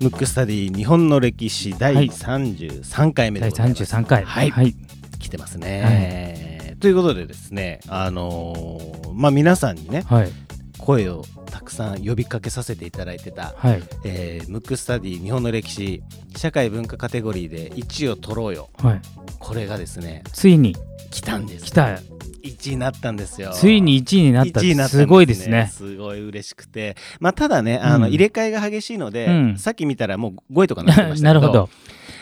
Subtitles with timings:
[0.00, 3.82] ムックスタディ日本の歴史第33回目で第ございます。
[3.84, 4.24] 33回。
[4.24, 4.50] はい。
[4.50, 4.74] はい、
[5.18, 10.32] 来てますね、ということでですね、あのーまあ皆さんにねはい。
[10.78, 13.82] 声をたくさん呼びかけさせていただいてた、はい。
[14.04, 16.02] えームックスタディ日本の歴史
[16.34, 18.70] 社会文化カテゴリーで1位を取ろうよ。
[18.78, 19.02] はい。
[19.38, 20.74] これがですねついに
[21.10, 21.66] 来たんです。
[21.66, 21.98] 来た
[22.42, 23.50] 1位になったんですよ。
[23.52, 24.60] ついに1位になった。
[24.60, 25.70] 1位になったんすごいですね。
[25.72, 26.96] すごい嬉しくて。
[27.20, 28.12] まあただねあの、うん。
[28.12, 29.58] 入れ替えが激しいので、うん。
[29.58, 31.24] さっき見たらもう5位とかになってましたけど。
[31.28, 31.68] なるほど。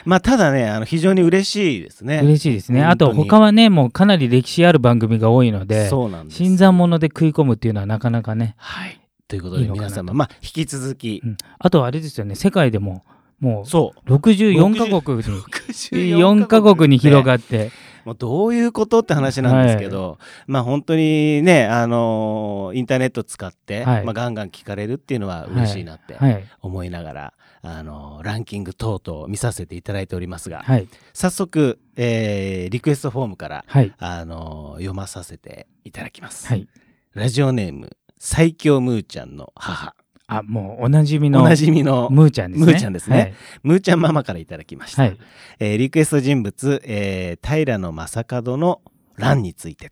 [0.04, 2.20] まあただねあの非常に嬉しいですね。
[2.22, 2.84] 嬉しいですね。
[2.84, 6.38] あと他はねもうかなり歴史ある番組が多いのでそうなんです。
[6.38, 9.00] 新参者で食い込むっていうのはなかなかね、はい。
[9.26, 11.36] ということで皆様まあ引き続き、うん。
[11.58, 13.04] あとあれですよね世界でも
[13.40, 14.14] もそう。
[14.14, 16.88] う64カ国に64 4カ国。
[16.88, 17.70] に広がっって
[18.08, 24.04] もうどういうことって話なんですけど、まあ本当にねあのーインターネット使って、はい。
[24.04, 26.42] まあガンガン聞かれるっていうのは嬉しいなってはい。
[26.62, 30.88] 思いながら、あのーランキング等々見させていただいておりますが、はい。
[31.12, 33.92] 早速、えーリクエストフォームから、はい。
[33.98, 36.66] あのー読まさせていただきます、はい。
[37.12, 39.94] ラジオネーム最強ムーちゃんの母
[40.28, 42.66] あもうおなじみのおなじみのムーちゃんですね。
[42.66, 43.34] ムーちゃんですね。
[43.62, 45.18] ムーちゃんママからいただきました、はい、はい
[45.58, 48.82] えーリクエスト人物、えー平野正門の
[49.16, 49.90] 乱について、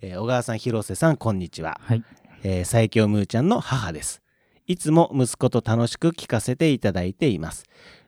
[0.00, 2.04] えー小川さん広瀬さんこんにちは、はい。
[2.42, 4.22] えー最強ムーちゃんの母です。
[4.66, 7.64] いつも息子と楽しく聞かせていただいています。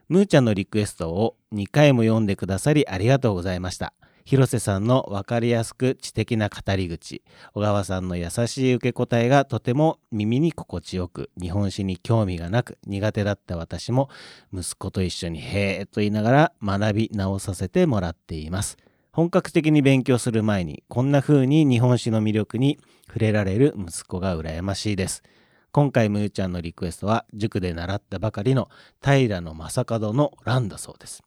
[0.09, 3.93] ムーちゃんのリクエストを2回も読んでくださりありがとうございました
[4.27, 7.23] 広瀬さんの分かりやすく知的な語り口。
[7.55, 14.11] 小川さんの優しい受け答えがとても耳に心地よく日本史に興味がなく苦手だった私も
[14.53, 18.77] 息子と一緒にへーと言いながら学び直させてもらっています。
[19.13, 25.23] 本格的に勉強する前にこんな風に日本史の魅力に触れられる息子が羨ましいです。
[25.71, 31.23] 今回むーちゃんのリクエストは塾で習ったばかりの平野正門の乱だそうです。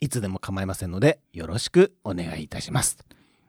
[0.00, 2.98] いつでも構いませんのでよろしくお願いいたします。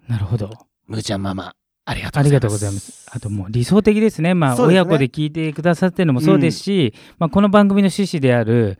[0.07, 0.49] なるほど。
[0.87, 1.53] むーちゃんママ
[1.85, 2.39] ありがとうありございます。
[2.39, 3.09] がとうございます。
[3.13, 4.33] あともう理想的ですね。
[4.33, 4.61] まあね。
[4.63, 8.77] 親子で聞いてくださってるのもそうですし、まあこの番組の趣旨である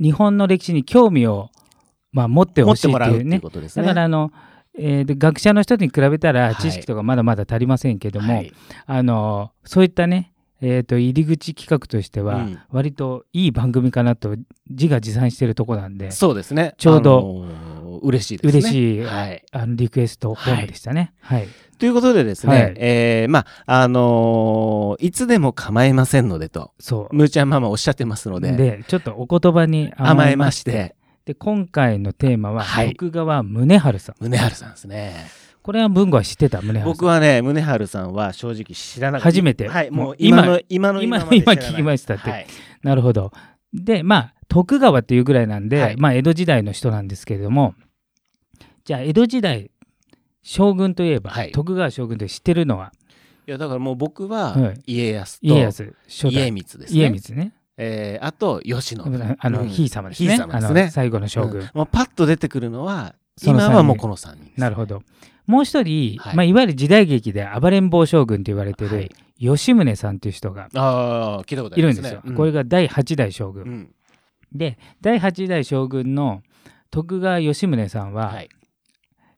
[0.00, 1.50] 日本の歴史に興味を
[2.12, 3.40] まあ持ってほしていっていうていうね。
[3.40, 3.82] ことですね。
[3.86, 4.30] だからあの、
[4.78, 6.56] えーで学者の人に比べたらはい。
[6.56, 8.52] 知識とかまだまだ足りませんけども、はい。
[8.86, 12.58] あのそういったね、えー、と入り口企画としてはうん。
[12.70, 14.36] 割といい番組かなと
[14.70, 16.74] 自画自賛してるとこなんで、そうですね。
[16.78, 18.58] ちょうどあのー嬉しいですね。
[18.60, 19.42] 嬉しいはい。
[19.52, 21.14] あのリクエストフォームでしたね。
[21.20, 22.74] はい、ということでですね、はい。
[22.76, 27.14] えーまああのーいつでも構いませんのでとそう。
[27.16, 30.94] むーちゃんママおっしゃってますのででちょっとお言葉に甘えまして。
[31.24, 32.90] で今回のテーマは、はい。
[32.90, 34.24] 徳川宗春さん。
[34.24, 35.26] 宗春さんですね
[35.66, 36.92] これは文吾は知ってた宗春さん。
[36.92, 39.24] 僕はね宗春さんは正直知らなかった。
[39.24, 39.66] 初めて。
[39.66, 41.64] はいもう今今の今の今まで知らない。
[41.64, 42.30] 今聞きましたって。
[42.30, 42.46] はい。
[42.84, 43.32] なるほど。
[43.74, 45.96] でまあ徳川っていうぐらいなんで、はい。
[45.96, 47.74] まあ江戸時代の人なんですけれども
[48.84, 49.72] じゃあ江戸時代
[50.40, 51.50] 将軍といえば、はい。
[51.50, 52.92] 徳川将軍って知ってるのは？
[53.48, 54.80] いやだからもう僕ははい。
[54.86, 57.00] 家康と家康初家代光ですね。
[57.00, 57.52] 家光ね。
[57.76, 59.36] えーあと慶喜。
[59.40, 59.68] あの、うん。
[59.68, 60.38] ひい様ですね。
[60.38, 60.90] ですね。
[60.92, 61.70] 最後の将軍、うん。
[61.74, 65.02] もうパッと出てくるのは今はもうこの3人ですなるほど
[65.46, 66.32] もう一人、はい。
[66.32, 69.10] いまあ、いわゆる時代劇で暴れん坊将軍と言われてる、はい。
[69.38, 73.94] 吉宗さんという人がああ聞いたことありまいるんですよ、ねこれが第8代将軍、うん。
[74.52, 76.42] で第8代将軍の
[76.90, 78.48] 徳川吉宗さんは、はい。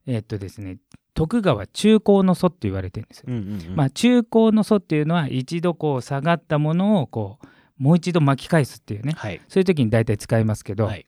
[0.07, 0.77] えっとですね
[1.13, 3.75] 徳川中興の祖って言われてるんですよ、うんうんうん。
[3.75, 7.47] まあ中興の祖っていうのは一度こう下がったものをこう
[7.79, 9.13] もう一度巻き返すっていうね。
[9.17, 9.41] はい。
[9.47, 11.05] そういう時に大体使いますけど、はい。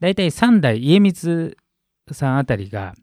[0.00, 1.56] 大体3代家光
[2.10, 2.94] さんあたりが、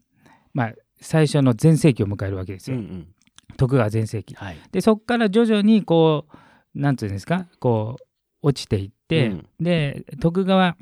[0.52, 3.08] まあ、最初の全盛期を迎えるわけですよ、うんうん。
[3.56, 4.34] 徳川全盛期。
[4.34, 4.56] はい。
[4.70, 6.26] でそこから徐々にこ
[6.74, 8.04] うなんていうんですかこう
[8.42, 9.46] 落ちていって、うん。
[9.60, 10.76] で徳川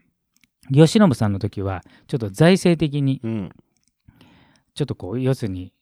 [0.70, 3.50] 慶喜さんの時はちょっと財政的にうん。
[4.74, 5.72] ちょっとこう要するに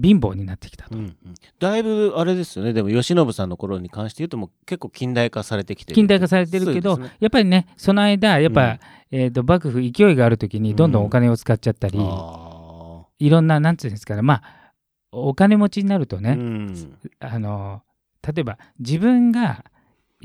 [0.00, 1.16] 貧乏になってきたと、うんうん。
[1.58, 2.72] だいぶあれですよね。
[2.72, 5.94] でも慶喜さんの頃に関して言うともう結構近代化されてきてる。
[5.94, 7.16] 近代化されてるけど、ね。
[7.18, 8.78] やっぱりねその間やっぱ、
[9.10, 12.45] えー、と幕府勢いがある時にどんどんお金を使っちゃったり、あ
[13.18, 14.22] いろんななんていうんですかね。
[14.22, 14.66] まあ
[15.12, 16.98] お金持ちになるとーね、うん。
[17.20, 17.82] あの
[18.26, 19.64] 例えば自分が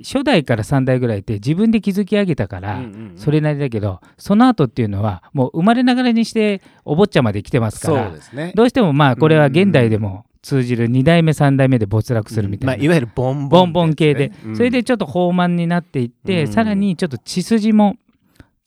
[0.04, 2.82] 初代から3代ぐらいって自分で築き上げたから、
[3.16, 8.12] それなりだけどその後っていうのはもう生まれながらにしてお坊ちゃまで来てますから
[8.56, 14.56] どうしてもまあこれは現代でも通じる2代目3代目で没落するみたいな、まあ、いわゆるボンボンボンボン系で、うん。
[14.56, 16.52] それでちょっと放慢になっていって、うん。
[16.52, 17.98] さらにちょっと血筋も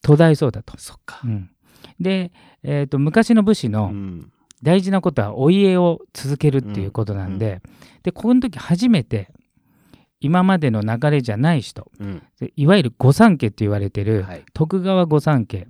[0.02, 0.78] 途絶えそうだと。
[0.78, 1.20] そっか。
[1.24, 1.50] うん
[2.00, 2.32] で、
[2.62, 4.30] えー、と昔の武士うのん。
[4.62, 7.60] 大事なことはお家を続けるっていうことなんで,、
[8.02, 9.28] でここの時初めて
[10.20, 12.22] 今までの流れじゃない人うん。
[12.40, 14.42] でいわゆる御三家って言われてる、はい。
[14.54, 15.66] 徳川御三家、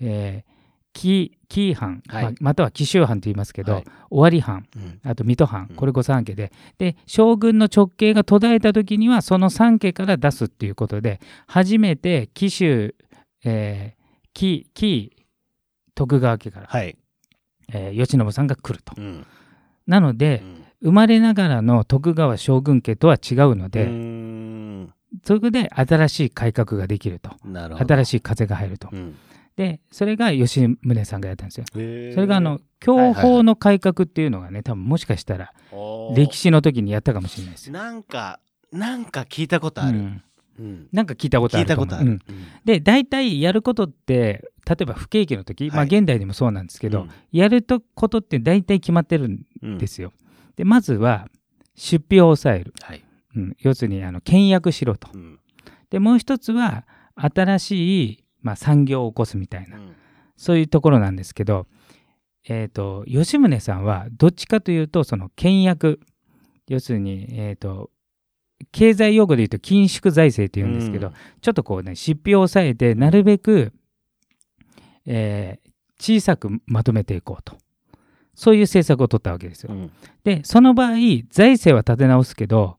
[0.00, 0.52] えー、
[0.94, 2.22] 紀紀伊藩、はい。
[2.22, 3.84] まあまたは紀州藩と言いますけど、はい。
[4.10, 5.00] 尾張藩うん。
[5.04, 5.76] あと水戸藩うん。
[5.76, 12.94] これ御三家でで将軍の直系が途絶えた時にはその三家から出すっていうことで初めて紀州、
[13.44, 15.12] えー、紀紀
[15.98, 16.96] 徳川家から、はい。
[17.72, 18.94] えー慶喜さんが来ると。
[18.96, 19.26] うん。
[19.86, 20.64] なのでうん。
[20.80, 23.88] 生まれながらの徳川将軍家とは違うのうで、
[25.24, 27.32] そこで新しい改革ができると。
[27.44, 27.94] なるほど。
[27.94, 28.88] 新しい風が入ると。
[28.92, 29.16] うん。
[29.56, 31.66] でそれが吉宗さんがやったんですよ。
[31.72, 31.78] そ
[32.20, 35.52] れがあの享保の改革っていうのがね多分もしかしたら
[36.14, 37.72] 歴史の時にやったかもしれないですよ。
[37.72, 38.38] なんか
[38.70, 40.22] なんか聞いたことある、うん。
[40.60, 40.88] うん。
[40.92, 41.86] なんか聞いたことあ聞いると思う。
[41.86, 47.10] うんたことある、で大体やることって例えば不景気の時、まあはい現代でもそうなんですけど、うん。
[47.32, 50.12] やるとことって大体決まってるんうんですよ。
[50.56, 51.28] でまずは
[51.74, 53.02] 出費を抑える、はい、
[53.36, 55.08] うん、要するにあの倹約しろと。
[55.14, 55.38] うん。
[55.88, 56.84] でもう一つは
[57.14, 59.78] 新しい、まあ、産業を起こすみたいな。
[59.78, 59.94] うん。
[60.36, 61.66] そういうところなんですけど、
[62.48, 66.00] えー、と吉宗さんはどっちかというとその倹約。
[66.66, 67.90] 要するに、えー、と
[68.72, 71.14] 経済用語で言うと緊縮財政っていうんですけど、うん。
[71.40, 73.72] ちょっとこうね出費を抑えてなるべく、
[75.08, 75.68] えー
[76.00, 77.56] 小さくまとめていこうと。
[78.34, 79.74] そういう政策を取ったわけですよ。
[79.74, 79.90] うん。
[80.22, 80.92] でその場合
[81.28, 82.76] 財政は立て直すけど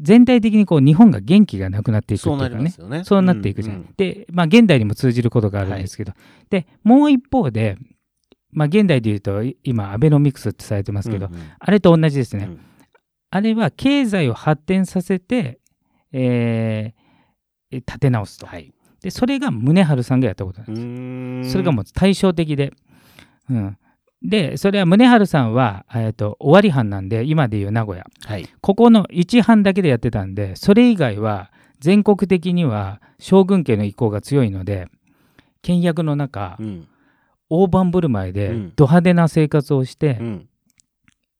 [0.00, 3.04] 全体的にこう日本が元気がなくなっていくっていううかね。
[3.04, 3.76] そうなっていくじゃん。
[3.76, 6.14] うんで、まあ、現代にも通じることがあるんですけど、
[6.50, 7.78] でもう一方で、
[8.50, 11.40] まあ、現代で言うとい今アベノミクスってされてますけど、うんうん。
[11.58, 12.60] あれと同じですね、うん。
[13.30, 15.60] あれは経済を発展させて、
[16.12, 17.08] えー
[17.70, 18.72] 立て直すと、はい
[19.02, 22.72] でそれが宗春さんがやったことなんうです、それがもう対照的で、
[23.48, 23.78] うん、
[24.22, 28.06] でそれは宗春さんは、えー、と尾張藩なんで今でいう名古屋。
[28.24, 28.48] はい。
[28.60, 34.88] ここの一藩だけでやってたんでそれ以外は全国的には将軍家の意向が強いので
[35.62, 36.88] 倹約の中、うん。
[37.50, 38.72] 大盤振る舞いでうん。
[38.74, 40.48] ド派手な生活をして、うん。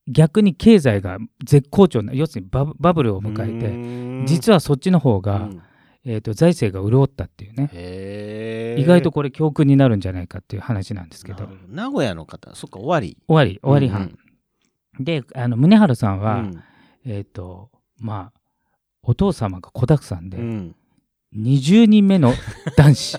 [0.06, 5.62] 逆に経済が絶好調な要するにバブバブルを迎えて、て実はそっちの方が、うん
[6.10, 8.80] えー、と財政が潤ったっていうね。
[8.80, 11.46] 意外とこれ教訓になるんじゃないかっていう話なんですけど。
[11.68, 14.18] 名古屋の方そっか終わり終わり終わり藩、
[14.98, 16.62] であの宗春さんは、うん。
[17.04, 18.40] えっ、とまあ
[19.02, 20.74] お父様が子だくさんで、うん。
[21.36, 22.32] 20人目の
[22.78, 23.18] 男子。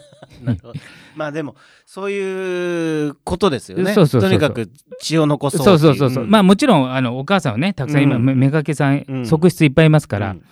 [1.15, 3.93] まあでもそういうことですよね。
[3.93, 4.29] そうそうそうそう。
[4.31, 4.67] とにかく
[4.99, 6.29] 血を残そうそうそうそうそう、ん。
[6.31, 8.25] まあもちろんあのお母さんはねたくさん今、うん。
[8.25, 10.43] めめがけさん、うん側室いっぱいいますから、うん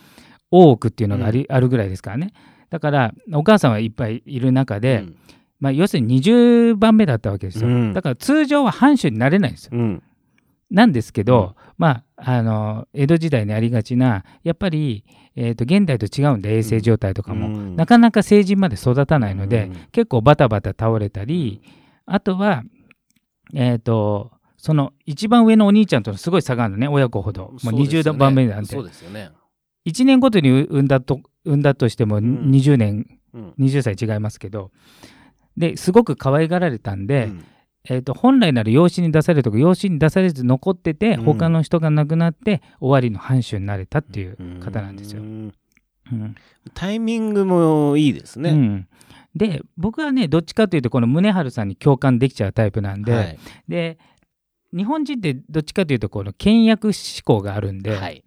[0.51, 2.33] 大奥っていうのがあり、あるぐらいですからね。
[2.69, 5.15] だからお母さんはいっぱいいる中で、うん。
[5.59, 7.93] まあ、要するに20番目だったわけですよ、うん。
[7.93, 9.71] だから通常は藩主になれないんですよ。
[9.73, 10.03] うん。
[10.69, 15.05] なんですけど、まああの江戸時代にありがちなやっぱり、
[15.35, 17.75] えー、と現代と違うんで衛生状態とかも、うん。
[17.75, 19.73] なかなか成人まで育たないので、うん。
[19.91, 21.61] 結構バタバタ倒れたり、
[22.05, 22.63] あとは
[23.53, 28.75] えっ、とその一番上のお兄ちゃんとのすごい差があるのね親子ほど、もう20番目なんて。
[28.75, 29.29] そうですよね
[29.87, 32.51] 1年ごとに産んだと産んだとしてもん。
[32.51, 33.53] 20年、うん。
[33.57, 34.71] 20歳違いますけど
[35.55, 37.45] ですごく可愛がられたんで、うん。
[37.89, 41.23] えー、と本来なら養子に出されるとか養子に出されず残ってて、うん。
[41.23, 45.21] 他の人が亡くなって終わりの藩主になれたっていう方なんですよ。
[45.21, 45.53] うん
[46.11, 46.35] うん。
[46.73, 48.87] タイミングもいいですね、うん。
[49.35, 53.37] で僕はねどっちかというとこの宗春さんに共感できちゃうタイプなんで,、はい。
[53.67, 53.97] で
[54.75, 58.23] 日本人ってどっちかというとこの倹約志向があるんで、はい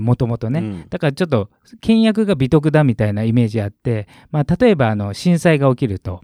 [0.00, 0.86] もともとね、うん。
[0.88, 6.20] だからちょっと倹約が美徳だみたいなイメージあって、まあ、例えばあの震災が起きると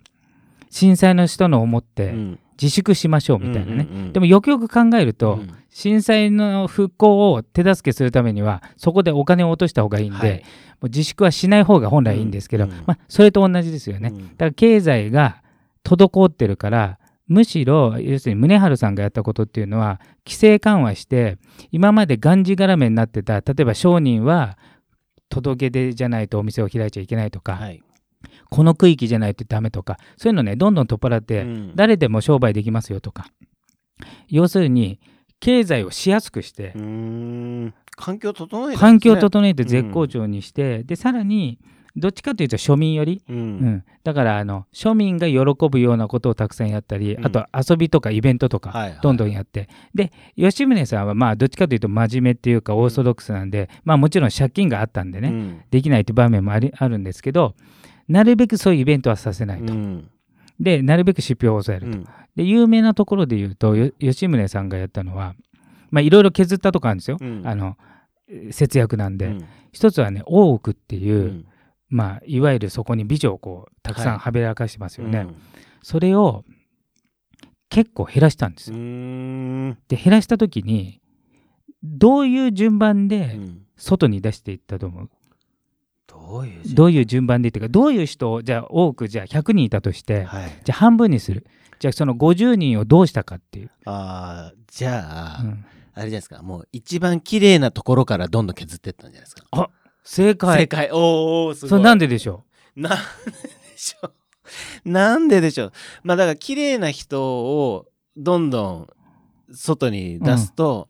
[0.71, 2.39] 震災の人の思ってうん。
[2.61, 5.51] 自粛しましょうみたいなね、うんうんうんでもよくよく考えると、うん。
[5.71, 10.39] 震災の復興を手助けするためにはそこでお金を落とした方がいいんで、はい。
[10.39, 10.43] も
[10.83, 12.85] う自粛はしない方が本来いいんですけど、うんうん。
[12.87, 14.11] まあ、それと同じですよね。
[14.11, 14.29] うん。
[14.29, 15.43] だから経済が
[15.83, 21.39] 滞ってるからむしろ要するに宗春さんがやったことっていうのは規制緩和して
[21.71, 24.59] 今までがんじがらめになってた例えば商人は
[25.29, 27.83] 届け出じゃないとお店を開いちゃいけないとか、はい。
[28.51, 31.73] この区域じゃないとダメとかそういうのねどんどん取っ払って、うん。
[31.75, 33.27] 誰でも商売できますよとか。
[34.29, 35.01] 要するに
[35.41, 36.73] 経済をしやすくして
[37.97, 38.77] 環境整えたんですね。
[38.81, 41.59] 環境を整えて絶好調にして、でさらに
[41.97, 43.41] どっちかというと庶民寄り、ううん。
[43.65, 47.25] ん、だからあの庶民が喜ぶようなことをたくさんやったり、うん。
[47.25, 48.99] あと遊びとかイベントとか、はいはい。
[49.01, 49.69] どんどんやって。
[49.95, 55.63] で吉宗さんはまあどっちかというと真面目っていうかオーソドックスなんで、まあもちろん借金があったんでね、うん。
[55.71, 57.55] できないって場面もありあるんですけど
[58.09, 60.11] なるべくそういうイベントはさせないと、うん。
[60.59, 62.09] でなるべく出費を抑えると、うん。
[62.35, 65.37] で有名なところで言うとよ吉宗さんがやったのは
[65.91, 67.43] まあいろいろ削ったとこあるんですよ、うん。
[67.45, 67.77] あの
[68.51, 69.45] 節約なんで、うん。
[69.71, 71.47] 一つはね大奥っていう、うん
[71.95, 75.37] まあ、いわゆるそこに美女をこうたくさんはべらかしてますよね、うん。
[75.81, 76.45] それを
[77.69, 79.77] 結構減らしたんですうよ。
[79.87, 81.01] で減らした時に
[81.85, 83.61] どういう順番うでん。
[83.77, 85.11] 外に出していったと思う、
[86.09, 90.51] どういう字どういう順番でっていうかどういう人をじゃあ多くじゃあ100人いたとしてはい。
[90.65, 91.47] じゃあ半分にする。
[91.79, 95.49] じゃあその50人をどうしたかっていう、あーじゃあ、うん。
[95.49, 96.43] あれじゃないですか。
[96.43, 99.71] もう一番綺麗なところからどんどん削っていったんじゃないですか
[100.05, 100.61] 正解。
[100.61, 100.91] 正解。
[100.93, 100.99] おー
[101.49, 101.71] おーすごい。
[101.71, 102.45] それなんででしょ
[102.77, 104.13] なんででしょう？
[104.85, 105.73] なんででしょう？
[106.05, 108.89] まあだから綺麗な人をどんどん
[109.53, 110.89] 外に出すと、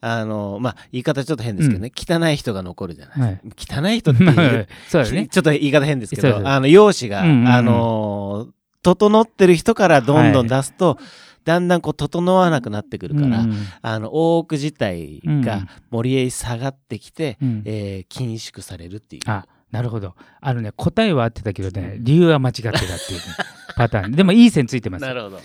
[0.00, 5.28] あのまあ言い方ちょっと変ですけどね、汚い人が残るじゃないですか、汚い人っていう そうだね。
[5.32, 7.48] ちょっと言い方変ですけどあの容姿が、うんうんうん。
[7.48, 8.48] あの
[8.82, 10.98] 整ってる人からどんどん出すと、
[11.44, 13.54] だんだんこう整わなくなってくるから、うん。
[13.80, 15.40] あの大奥自体うん。
[15.40, 17.62] が森へ下がってきて、うん。
[17.64, 19.22] えー緊縮されるっていう。
[19.26, 20.14] あなるほど。
[20.40, 22.96] あのね答えは合ってたけどね理由は間違ってたっていう、ね、
[23.76, 24.12] パターン。
[24.12, 25.02] でもいい線ついてます。
[25.02, 25.38] なるほど。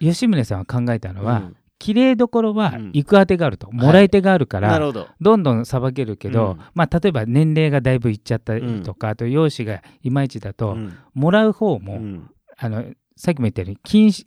[0.00, 1.56] 吉宗さんは考えたのは、うん。
[1.78, 2.90] 綺麗どころはうん。
[2.92, 5.08] 行く当てがあると、もらい手があるから、なるほど。
[5.20, 6.58] どんどんさばけるけど、うん。
[6.74, 10.96] まあ、例えば年齢がだいぶいっちゃったりとか、あと容姿がいまいちだと、うん。
[11.14, 12.30] もらう方も、うん。
[12.58, 12.84] あの
[13.16, 14.24] さっきも言ったように禁止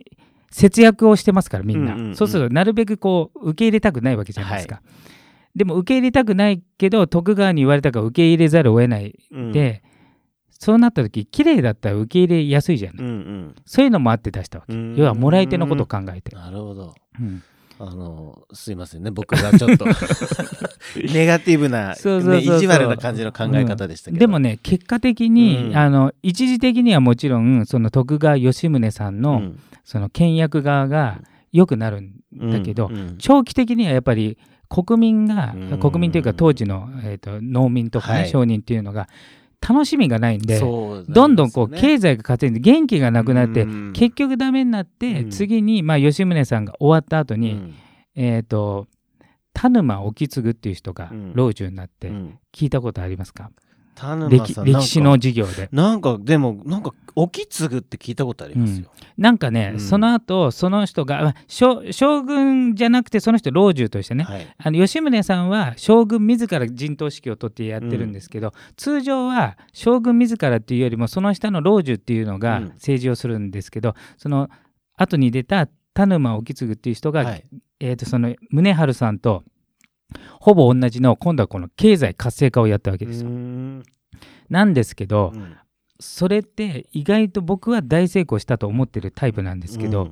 [0.57, 2.15] 節約をしてますからみんな、うんうんうん。
[2.15, 4.81] そうするとなるべくこう受け入れたくないわけじゃないですか、
[5.53, 9.19] でも受け入れたくないけど徳川に言われたから受け入れざるを得ない。
[9.31, 9.51] うん。
[9.51, 9.83] で、
[10.50, 13.55] そうなった時綺麗だったら受け入れやすいじゃない、うんうん。
[13.65, 14.95] そういうのもあって出したわけ、うん。
[14.95, 16.95] 要はもらい手のことを考えて、なるほど。
[17.19, 17.43] うん
[17.77, 19.12] あのすいませんね。
[19.12, 19.86] 僕がちょっと
[21.13, 25.77] ネガティブな、意地悪な感じの考え方でしたけど、でもね結果的に、うん。
[25.77, 29.60] あの一時的にはもちろんその徳川吉宗さんの、うん。
[29.84, 31.20] その倹約側が
[31.51, 32.13] 良くなるん
[32.51, 32.96] だけど、うん。
[32.96, 33.15] うん。
[33.17, 34.38] 長期的にはやっぱり
[34.70, 35.79] 国民が、うん。
[35.79, 38.29] 国民というか当時の、えー、と農民とかね、はい。
[38.29, 39.10] 商人っていうのが
[39.67, 43.93] 楽しみがないんでそうどんどんこう経済が稼いで元気がなくなって、うん。
[43.93, 45.29] 結局ダメになって、うん。
[45.31, 47.75] 次に、まあ、吉宗さんが終わった後に、うん。
[48.15, 48.88] えっ、と
[49.53, 51.34] 田沼意次っていう人がうん。
[51.34, 52.39] 老中になってうん。
[52.53, 53.50] 聞いたことありますか、
[54.29, 55.69] 歴さん歴史の授業で。
[55.71, 59.79] なんかでもなんか沖継って聞いたことありますよ、なんかね、うん。
[59.79, 64.47] その後その人があ将将軍じゃなくてその人老中としてね、はい。
[64.57, 72.65] あの吉宗さんは将軍自ら陣頭指揮を取ってやってるんですけど、通常は将軍自らっていうよりもその下の老中っていうのがうん。
[72.75, 74.49] 政治をするんですけど、その
[74.97, 77.45] 後に出た田沼意次っていう人が、はい。
[77.79, 79.43] えー、とその宗春さんと
[80.39, 83.29] ほぼ同じの今度はこの経済活性化をやったわけですよ。
[84.50, 85.57] なんですけど、うん。
[86.00, 90.12] それって意外と僕は大成功したと思ってるタイプなんですけど、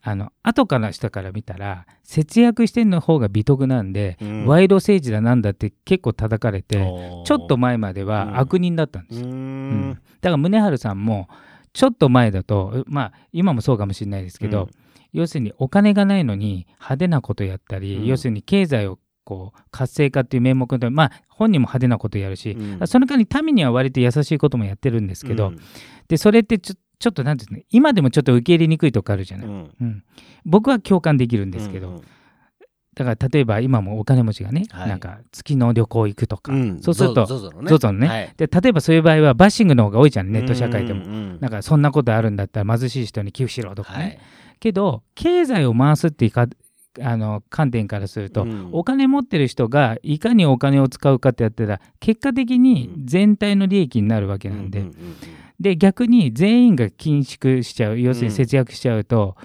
[0.00, 4.46] あの後から人から見たら節約してんの方が美徳なんで、うん。
[4.46, 6.76] 賄賂政治だなんだって結構叩かれて、
[7.24, 8.08] ちょっと前までうん。
[8.08, 9.28] は悪人だったんですよ。
[9.28, 9.90] うん。
[9.90, 9.94] ん。
[10.20, 11.28] だから宗春さんも
[11.72, 14.68] ちょっと前だとまあ今もそうかもしれないですけど、うん。
[15.12, 18.06] 要するにお金がないのに派手なことやったり、うん。
[18.06, 22.86] 要するに経済をこう活性化っていう名目でまあ本人も派手なことやるし、うん。
[22.86, 25.58] その間に民には割と優しいこともやってるんですけど、うん。
[26.08, 29.74] でそれってちょちょっとなんていうね今でもちょっと受け入れにくいとこあるじゃない、うん。
[29.78, 30.04] うん。
[30.46, 32.02] 僕は共感できるんですけど、うん
[32.94, 34.88] だから例えば今もお金持ちがね、はい。
[34.88, 36.80] なんか月の旅行行くとか、うん。
[36.80, 37.70] そうするとゾゾのね。
[37.70, 38.08] ZOZO のね。
[38.08, 38.34] はい。
[38.36, 41.38] で例えばそういう場合はバッシングの方が多いじゃんネット社会でも、うんうん。
[41.40, 44.18] なんかそんなことあるんだったら貧しい人に寄付しろとかね、はい。
[44.58, 46.48] けど経済を回すっていうか
[47.02, 48.68] あの観点からすると、うん。
[48.72, 55.16] お金持ってる人がいかにお金を使うかってやったら結果的に全体の利益になるわけなんで、うんうんうん
[55.60, 59.36] で逆に全員が緊縮しちゃう要するに節約しちゃうと、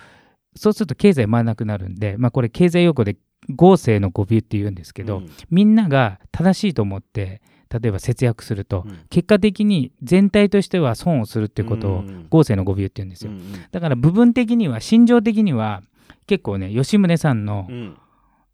[0.56, 3.18] そうすると経済回らなくなるんで、まあ、これ経済用語で
[3.56, 5.30] 合成の語尾って言うんですけど、うん。
[5.50, 9.00] みんなが正しいと思って例えば節約すると、うん。
[9.10, 12.28] 結果的に全体としては損をするっていうことをうん。
[12.30, 13.66] 合成の語尾って言うんですよ、うんうん。
[13.72, 15.82] だから部分的には心情的には
[16.28, 17.98] 結構ね吉宗さんのうん。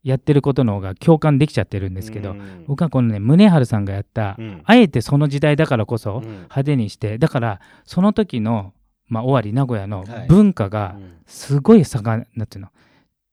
[0.02, 2.64] やってることの方が共感できちゃってるんですけど、うん。
[2.68, 4.62] 僕はこのね宗春さんがやった、うん。
[4.64, 6.22] あえてその時代だからこそ、うん。
[6.24, 8.74] 派手にしてだからその時の、
[9.08, 10.28] まあ、尾張名古屋のはい。
[10.30, 11.18] 文化がうん。
[11.28, 12.70] すごい盛んなんていうの？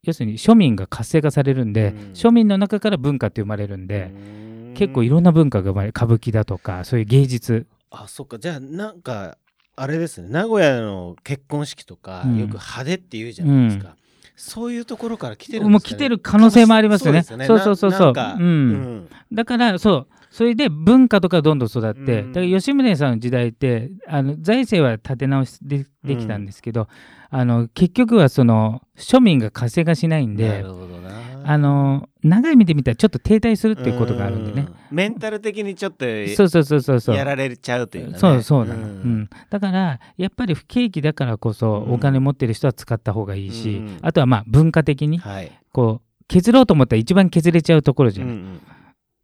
[0.03, 1.97] 要するに庶民が活性化されるんで、うん。
[2.15, 4.75] 庶民の中から文化って生まれるんで、うん。
[4.77, 7.69] 結構いろんな文化が生まれ歌舞伎だとかそういう芸術。
[7.93, 8.41] あそっか。
[8.41, 9.39] じゃあなんか
[9.77, 10.29] あれですね。
[10.31, 12.39] 名古屋の結婚式とか、うん。
[12.39, 13.95] よく派手って言うじゃないですか、
[14.37, 17.23] そういうところから来てるんもう来てる可能性もありますよね。
[17.23, 19.09] そうですそうそうそうそうん。
[19.33, 20.07] だからそう。
[20.31, 22.33] それで文化とかどんどん育って、うん。
[22.33, 26.89] だから吉宗さんの時代ってあの財政は立て直しでできたんですけど、
[27.31, 31.27] あの結局はその庶民が稼がしないんなでるほどな。
[31.49, 34.67] あの長い目で見たらちょっと停滞するっていうことがあるんでね。
[34.91, 34.97] うん。
[34.97, 37.17] メンタル的にちょっとそうそうそうそうそう。
[37.17, 38.19] やられちゃうというかね。
[38.19, 38.83] そうそうなの、ん。
[38.83, 39.31] うん。
[39.49, 41.95] だからやっぱり不景気だからこそうん。
[41.95, 43.99] お金持ってる人は使った方がいいし、うん。
[44.03, 45.53] あとはまあ文化的にはい。
[45.73, 48.61] こう削ろうと思ったら一番削れちゃうところじゃない、うんうん。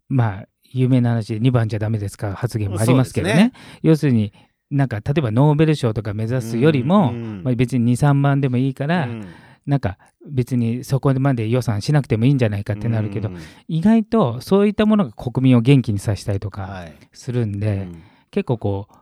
[0.08, 3.52] まあ有名な話で2番じゃダメですか発言もありますけどね。
[3.54, 4.32] そう要するに
[4.72, 9.26] なんか例えばノーベル賞とか目指すよりも、うんまあ、別に23番でもいいから、うん。
[9.64, 9.96] なんか
[10.28, 13.38] 別にそこまで予算しなくてもいいんじゃないかってなるけど、うん
[13.68, 16.94] 意外とそういったものが国民を元気にさせたりとかはい。
[17.12, 18.02] するんで、うん。
[18.30, 18.92] 結構こう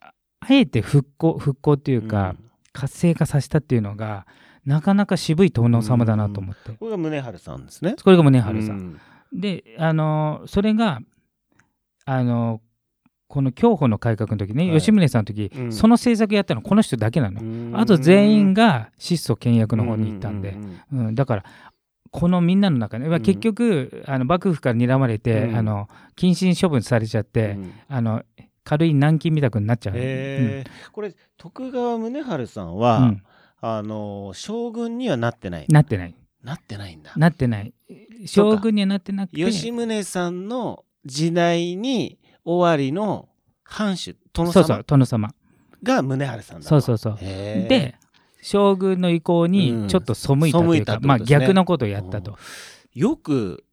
[0.00, 2.34] ああえて復興復興っていうか、
[2.72, 4.26] 活性化させたっていうのが
[4.64, 7.94] なかなか渋い殿様だなと思って、これが宗春さんですね。
[8.02, 9.00] これが宗春さん。
[9.32, 11.00] であのそれが
[12.04, 12.60] あの
[13.34, 14.78] この競歩の改革の時ね、はい。
[14.78, 15.72] 吉宗さんの時、うん。
[15.72, 17.72] その政策やったのこの人だけなの、うん。
[17.74, 20.52] あと全員が質素倹約の方に行ったんで、う
[20.92, 21.44] うんうんだから
[22.12, 25.56] このみんなの中で、結局あの幕府から睨まれて、うん。
[25.56, 27.72] あの謹慎処分されちゃって、うん。
[27.88, 28.22] あの
[28.62, 30.90] 軽い軟禁みたくになっちゃう、へー。
[30.92, 33.22] これ徳川宗春さんうんは、うん。
[33.60, 35.66] あの将軍にはなってない。
[35.68, 36.14] なってない。
[36.44, 37.12] なってないんだ。
[37.16, 37.74] なってない。
[38.26, 39.44] 将軍にはなってなくて。
[39.44, 43.28] 吉宗さんの時代に終わりの
[43.64, 45.34] 藩主殿そうそう様殿様。
[45.82, 46.68] が宗春さんだと。
[46.68, 47.18] そうそうそう。
[47.18, 47.94] で
[48.42, 52.36] 将軍の意向にちょっと背いたというか、うん背いたってことまあ逆のことをやったと、
[52.92, 53.64] よく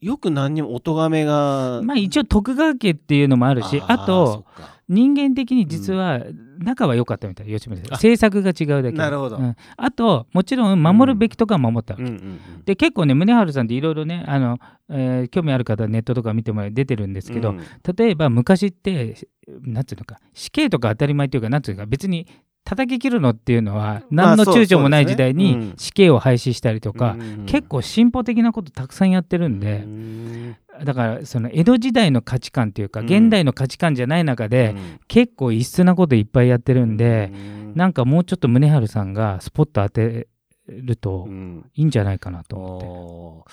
[0.00, 1.80] よく何にもお咎めが。
[1.82, 4.44] まあ一応徳川家っていうのもあるしあーと
[4.88, 6.20] 人間的に実は
[6.58, 7.46] 仲は良かったみたい。
[7.46, 7.86] 吉宗さん。
[7.86, 7.90] あ。
[7.92, 8.98] 政策が違うだけ。
[8.98, 9.36] なるほど。
[9.36, 9.56] うん。
[9.76, 11.94] あともちろん守るべきとかは守った。
[11.94, 12.08] わけ、うん。
[12.08, 17.60] うんうんで結構ね宗春さんっていろいろねあの、えー興味ある方はネットとか見てもらえ出てるんですけど、うん。
[17.96, 19.16] 例えば昔って
[19.62, 22.26] なんていうのか死刑とか当たり前っていうかなんていうか別に
[22.64, 30.56] 叩き切るのっていうのはまあ何の躊躇もない時代に死刑を廃止したりとか、うん結構進歩的なことたくさんやってるんで、うん。
[30.82, 33.06] だからその江戸時代の価値観っていうかうん。
[33.06, 35.00] 現代の価値観じゃない中で、うん。
[35.08, 37.72] 結構異質なこといっぱいやってるんで、うん。
[37.74, 40.28] なんかもうちょっと宗春さんがスポット当て
[40.66, 41.70] るとうん。
[41.74, 43.52] いいんじゃないかなと思っ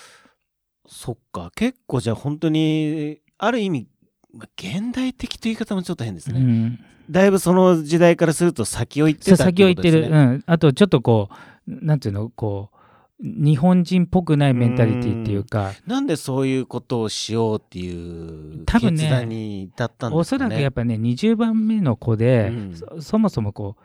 [0.88, 1.50] そっか。
[1.54, 3.88] 結構じゃあ本当にある意味
[4.32, 6.78] まあ現代的という言い方もちょっと変ですね、うん。
[7.10, 10.32] だいぶその時代からすると先を行ってた先を行ってる、ことですね。
[10.34, 11.28] うん、あとちょっとこ
[11.68, 12.76] うなんていうのこう
[13.22, 20.16] 日本人っぽくないメンタリティっていうか、なんでそういうことをしようっていう多分ね決断に至ったんですかね。
[20.16, 22.74] おそらくやっぱね20番目の子で、うん。
[22.74, 23.82] そそもそもこう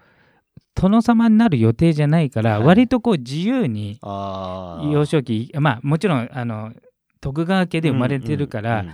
[0.74, 2.68] 殿様になる予定じゃないから、はい。
[2.68, 6.74] 割とこう自由に幼少期まあもちろんあの
[7.22, 8.86] 徳川家で生まれてるから、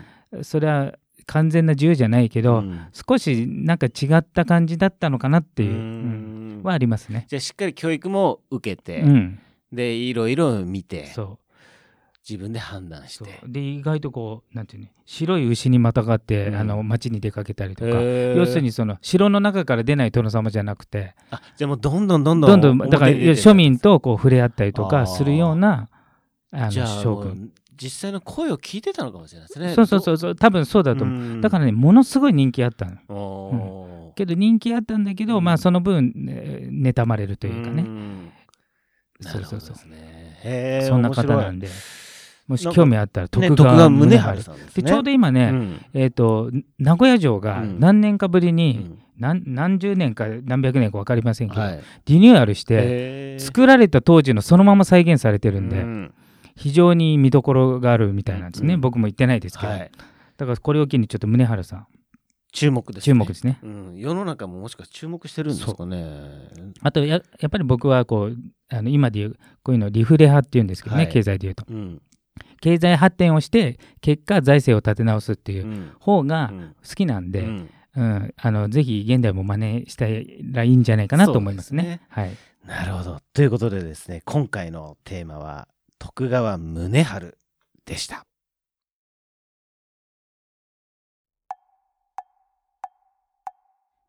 [0.41, 0.93] それは
[1.25, 2.69] 完全な自由じゃないけど、うん。
[2.69, 7.25] うん少しなんか違った感じだったのかなっていう、ううんんはありますね。
[7.27, 9.39] じゃあしっかり教育も受けて、うん、
[9.71, 11.09] でいろいろ見て
[12.27, 13.39] 自分で判断して。
[13.45, 16.55] で意外とこうなんていうの白い牛にまたがって、うん。
[16.55, 25.89] あの町に出かけたりとか、要するにその城の中から出ない殿様じゃなくてあじゃあもうどんどんどんどんどんどんだから庶民とこう触れ合ったりとかするような
[26.51, 29.73] あの将軍実際の声を聞いてたのかもしれないですね。
[29.73, 30.35] そうそうそうそう。
[30.35, 32.91] 多分そうだと思う、思だからねものすごい人気あったの。
[32.91, 35.43] らおーけど人気あったんだけど、うん。
[35.43, 37.85] まあその分、ね、妬まれるというかね、
[39.21, 39.75] そうそうそう。
[39.75, 41.67] そんな方なんで。
[42.47, 44.71] もし興味あったらね徳徳川宗春春さんですね。
[44.75, 45.85] でちょうど今ね、うん。
[45.93, 47.79] えっ、と名古屋城がうん。
[47.79, 48.99] 何年かぶりうに、ん。
[49.17, 51.83] 何何十年か何百年か分かりませんけど、はい。
[52.05, 56.13] リニューアルして作られた当時のそのまま再現されてるんで、うん
[56.55, 58.81] 非常に見どころがあるみたいなんですね、うん。
[58.81, 59.91] 僕も行ってないですけど、はい。
[60.37, 61.87] だからこれを機にちょっと宗春さん。
[62.51, 63.05] 注目ですね。
[63.05, 63.59] 注目ですね。
[63.63, 63.93] うん。
[63.97, 66.13] 世の中ももしかして注目してるんですかね。
[66.81, 68.37] あとややっぱり僕はこう
[68.69, 71.11] あの今でいうこういうのリフレ派っていうんですけどね、はい。
[71.11, 71.65] 経済でいうと。
[71.67, 72.01] うん。
[72.61, 75.91] 経済発展をして結果財政を立て直すっていううん。
[75.99, 76.75] 方がうん。
[76.87, 77.69] 好きなんで、うん。
[77.95, 78.33] うん。
[78.37, 81.83] あのぜひ現代も真似したらいいんじゃないかなと思いますね。
[81.83, 82.01] すね。
[82.09, 82.37] はい、
[82.67, 83.19] なるほど。
[83.33, 85.67] ということでですね、今回のテーマは
[86.05, 87.37] 徳川宗春
[87.85, 88.25] でした。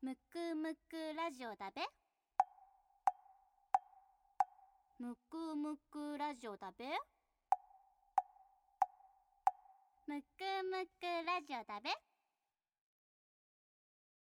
[0.03, 1.83] むくむくラジオだべ。
[4.99, 6.85] むくむくラジオだべ。
[10.09, 11.91] むくむくラジオだべ。